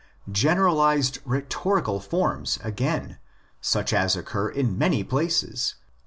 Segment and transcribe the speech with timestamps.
[0.31, 3.19] Generalised rhetorical forms again,
[3.61, 5.79] such as occur in many places (cf.